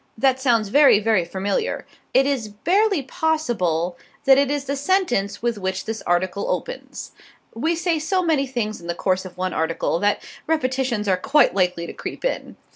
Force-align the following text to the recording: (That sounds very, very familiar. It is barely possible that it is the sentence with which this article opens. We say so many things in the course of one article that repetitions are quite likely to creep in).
(That 0.17 0.39
sounds 0.39 0.69
very, 0.69 0.97
very 0.99 1.23
familiar. 1.25 1.85
It 2.11 2.25
is 2.25 2.47
barely 2.47 3.03
possible 3.03 3.99
that 4.25 4.39
it 4.39 4.49
is 4.49 4.65
the 4.65 4.75
sentence 4.75 5.43
with 5.43 5.59
which 5.59 5.85
this 5.85 6.01
article 6.07 6.49
opens. 6.49 7.11
We 7.53 7.75
say 7.75 7.99
so 7.99 8.23
many 8.23 8.47
things 8.47 8.81
in 8.81 8.87
the 8.87 8.95
course 8.95 9.25
of 9.25 9.37
one 9.37 9.53
article 9.53 9.99
that 9.99 10.23
repetitions 10.47 11.07
are 11.07 11.17
quite 11.17 11.53
likely 11.53 11.85
to 11.85 11.93
creep 11.93 12.25
in). 12.25 12.57